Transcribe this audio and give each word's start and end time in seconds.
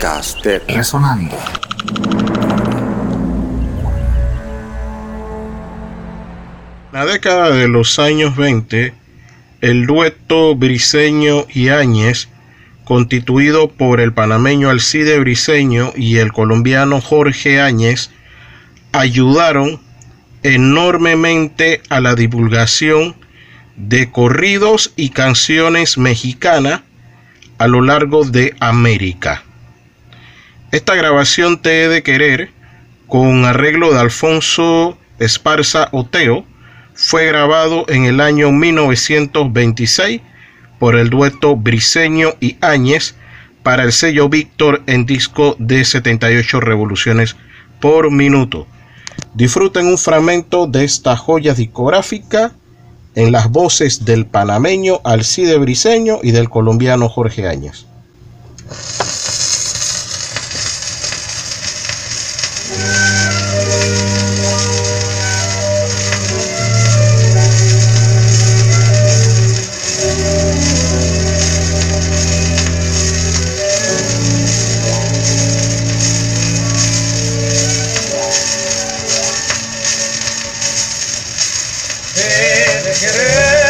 Podcast 0.00 0.42
de 0.42 0.60
Resonando. 0.60 1.36
la 6.90 7.04
década 7.04 7.50
de 7.50 7.68
los 7.68 7.98
años 7.98 8.34
20, 8.34 8.94
el 9.60 9.86
dueto 9.86 10.56
Briseño 10.56 11.44
y 11.52 11.68
Áñez, 11.68 12.30
constituido 12.84 13.68
por 13.68 14.00
el 14.00 14.14
panameño 14.14 14.70
Alcide 14.70 15.18
Briseño 15.18 15.92
y 15.94 16.16
el 16.16 16.32
colombiano 16.32 17.02
Jorge 17.02 17.60
Áñez, 17.60 18.10
ayudaron 18.92 19.82
enormemente 20.42 21.82
a 21.90 22.00
la 22.00 22.14
divulgación 22.14 23.16
de 23.76 24.10
corridos 24.10 24.94
y 24.96 25.10
canciones 25.10 25.98
mexicanas 25.98 26.80
a 27.58 27.66
lo 27.66 27.82
largo 27.82 28.24
de 28.24 28.56
América. 28.60 29.44
Esta 30.72 30.94
grabación 30.94 31.60
Te 31.60 31.82
he 31.82 31.88
de 31.88 32.04
querer, 32.04 32.52
con 33.08 33.44
arreglo 33.44 33.92
de 33.92 33.98
Alfonso 33.98 34.96
Esparza 35.18 35.88
Oteo, 35.90 36.44
fue 36.94 37.26
grabado 37.26 37.84
en 37.88 38.04
el 38.04 38.20
año 38.20 38.52
1926 38.52 40.20
por 40.78 40.94
el 40.94 41.10
dueto 41.10 41.56
Briseño 41.56 42.34
y 42.38 42.56
Áñez 42.60 43.16
para 43.64 43.82
el 43.82 43.92
sello 43.92 44.28
Víctor 44.28 44.82
en 44.86 45.06
disco 45.06 45.56
de 45.58 45.84
78 45.84 46.60
revoluciones 46.60 47.34
por 47.80 48.12
minuto. 48.12 48.68
Disfruten 49.34 49.86
un 49.86 49.98
fragmento 49.98 50.68
de 50.68 50.84
esta 50.84 51.16
joya 51.16 51.52
discográfica 51.52 52.52
en 53.16 53.32
las 53.32 53.50
voces 53.50 54.04
del 54.04 54.24
panameño 54.24 55.00
Alcide 55.02 55.58
Briseño 55.58 56.20
y 56.22 56.30
del 56.30 56.48
colombiano 56.48 57.08
Jorge 57.08 57.48
Áñez. 57.48 57.89
De 83.02 83.69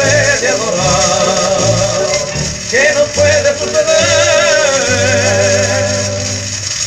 He 0.04 0.40
de 0.40 0.48
adorar. 0.48 2.06
Que 2.70 2.82
no 2.94 3.04
puede 3.12 3.58
suceder. 3.58 3.86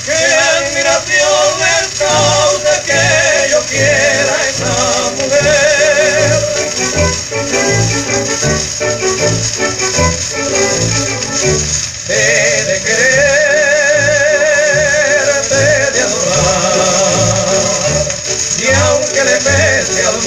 Que 0.06 0.20
admiración 0.58 1.62
es 1.80 1.88
causa 2.00 2.74
que 2.84 3.04
yo 3.52 3.60
quiera 3.66 4.36
esa 4.50 4.76
mujer. 5.12 5.76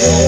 Yeah. 0.00 0.28